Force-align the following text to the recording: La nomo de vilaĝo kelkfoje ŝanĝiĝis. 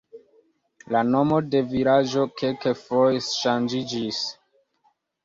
La 0.93 1.01
nomo 1.15 1.41
de 1.55 1.61
vilaĝo 1.73 2.23
kelkfoje 2.41 3.21
ŝanĝiĝis. 3.27 4.23